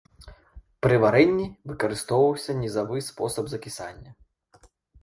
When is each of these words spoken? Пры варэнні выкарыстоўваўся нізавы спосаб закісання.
Пры 0.85 0.95
варэнні 1.03 1.45
выкарыстоўваўся 1.73 2.51
нізавы 2.63 2.97
спосаб 3.13 3.45
закісання. 3.55 4.11